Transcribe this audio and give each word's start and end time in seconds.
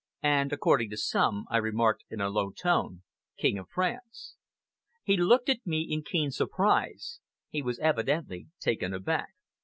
"And 0.23 0.51
according 0.51 0.89
to 0.89 0.97
some," 0.97 1.45
I 1.51 1.57
remarked 1.57 2.05
in 2.09 2.21
a 2.21 2.29
low 2.31 2.49
tone, 2.49 3.03
"King 3.37 3.59
of 3.59 3.69
France!" 3.69 4.35
He 5.03 5.15
looked 5.15 5.47
at 5.47 5.63
me 5.63 5.83
in 5.83 6.01
keen 6.01 6.31
surprise. 6.31 7.19
He 7.51 7.61
was 7.61 7.77
evidently 7.77 8.47
taken 8.59 8.95
aback. 8.95 9.35